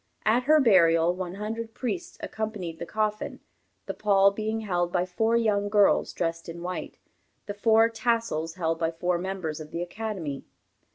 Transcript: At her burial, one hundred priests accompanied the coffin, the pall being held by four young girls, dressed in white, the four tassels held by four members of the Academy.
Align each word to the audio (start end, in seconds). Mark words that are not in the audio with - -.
At 0.25 0.45
her 0.45 0.59
burial, 0.59 1.15
one 1.15 1.35
hundred 1.35 1.75
priests 1.75 2.17
accompanied 2.21 2.79
the 2.79 2.87
coffin, 2.87 3.39
the 3.85 3.93
pall 3.93 4.31
being 4.31 4.61
held 4.61 4.91
by 4.91 5.05
four 5.05 5.37
young 5.37 5.69
girls, 5.69 6.11
dressed 6.11 6.49
in 6.49 6.63
white, 6.63 6.97
the 7.45 7.53
four 7.53 7.87
tassels 7.87 8.55
held 8.55 8.79
by 8.79 8.89
four 8.89 9.19
members 9.19 9.59
of 9.59 9.69
the 9.69 9.83
Academy. 9.83 10.43